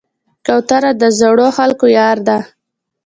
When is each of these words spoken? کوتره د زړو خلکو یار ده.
کوتره 0.45 0.91
د 1.01 1.03
زړو 1.19 1.47
خلکو 1.57 1.85
یار 1.99 2.17
ده. 2.27 2.37